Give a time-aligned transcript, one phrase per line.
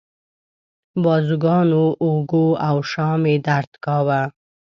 [1.03, 4.21] بازوګانو، اوږو او شا مې درد کاوه.